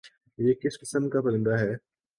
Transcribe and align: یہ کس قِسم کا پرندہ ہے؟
یہ 0.39 0.53
کس 0.53 0.79
قِسم 0.79 1.09
کا 1.09 1.21
پرندہ 1.21 1.55
ہے؟ 1.59 1.73